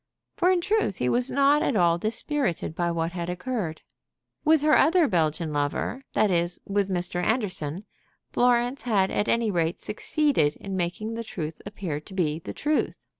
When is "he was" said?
0.97-1.29